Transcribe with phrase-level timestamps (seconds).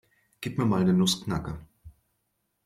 [0.41, 1.59] Gib mir mal den Nussknacker.